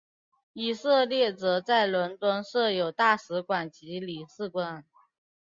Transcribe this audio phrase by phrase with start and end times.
[0.53, 4.83] 以色列则在伦敦设有大使馆及领事馆。